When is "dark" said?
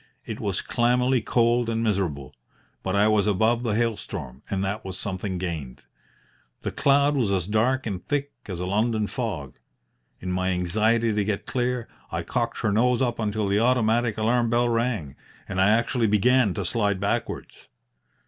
7.47-7.85